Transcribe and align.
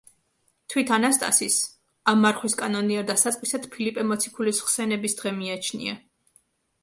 თვით 0.73 0.91
ანასტასის 0.95 1.57
ამ 2.13 2.23
მარხვის 2.27 2.55
კანონიერ 2.63 3.05
დასაწყისად 3.11 3.69
ფილიპე 3.75 4.05
მოციქულის 4.13 4.63
ხსენების 4.69 5.17
დღე 5.19 5.35
მიაჩნია. 5.43 5.97